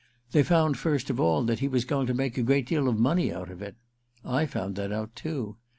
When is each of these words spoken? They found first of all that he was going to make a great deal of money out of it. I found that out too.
They 0.31 0.41
found 0.41 0.79
first 0.79 1.11
of 1.11 1.19
all 1.19 1.43
that 1.43 1.59
he 1.59 1.67
was 1.67 1.85
going 1.85 2.07
to 2.07 2.15
make 2.15 2.35
a 2.35 2.41
great 2.41 2.65
deal 2.65 2.87
of 2.87 2.97
money 2.97 3.31
out 3.31 3.51
of 3.51 3.61
it. 3.61 3.75
I 4.25 4.47
found 4.47 4.75
that 4.77 4.91
out 4.91 5.15
too. 5.15 5.57